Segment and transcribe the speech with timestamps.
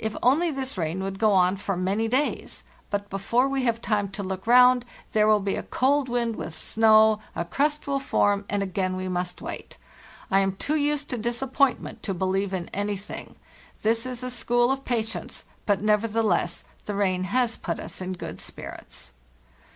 [0.00, 2.90] If only this rain would go on for he 20 306 FARTHEST NORTH many days!
[2.90, 6.56] But before we have time to look round there will be a cold wind with
[6.56, 9.78] snow,a crust will form, and again we must wait.
[10.28, 13.36] I am too used to disappointment to believe inanything.
[13.82, 18.14] This is a school of patience; but neverthe less the rain has put us in
[18.14, 19.12] good spirits.